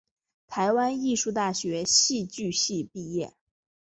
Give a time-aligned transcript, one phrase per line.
[0.47, 3.35] 台湾艺术大学戏剧系毕业。